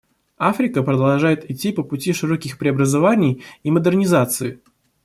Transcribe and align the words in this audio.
Африка 0.39 0.81
продолжает 0.81 1.51
идти 1.51 1.71
по 1.71 1.83
пути 1.83 2.11
широких 2.11 2.57
преобразований 2.57 3.43
и 3.61 3.69
модернизации. 3.69 4.59